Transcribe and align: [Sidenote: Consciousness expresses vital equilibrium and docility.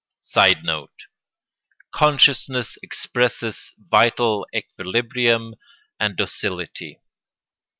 [Sidenote: 0.21 1.05
Consciousness 1.93 2.75
expresses 2.81 3.71
vital 3.77 4.47
equilibrium 4.51 5.53
and 5.99 6.17
docility. 6.17 6.99